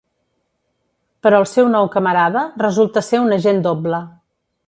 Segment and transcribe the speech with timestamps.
[1.25, 4.01] Però el seu nou camarada resulta ser un agent doble.